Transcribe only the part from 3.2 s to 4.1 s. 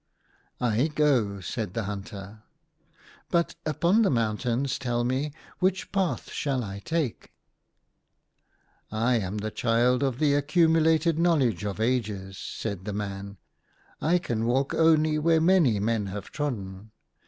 but upon the